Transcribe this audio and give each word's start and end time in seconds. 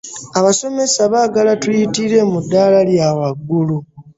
Abasomesa 0.39 1.01
baagala 1.13 1.51
tuyitire 1.61 2.19
mu 2.31 2.39
ddaala 2.43 2.79
lya 2.89 3.07
waggulu. 3.17 3.77